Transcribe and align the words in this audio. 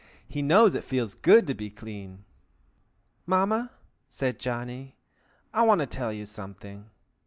He 0.27 0.41
knows 0.41 0.73
it 0.73 0.83
feels 0.83 1.13
good 1.13 1.45
to 1.45 1.53
be 1.53 1.69
clean." 1.69 2.25
"Mamma!" 3.27 3.69
said 4.07 4.39
Johnny. 4.39 4.95
"I 5.53 5.61
want 5.61 5.79
to 5.81 5.85
tell 5.85 6.11
you 6.11 6.25
something. 6.25 6.89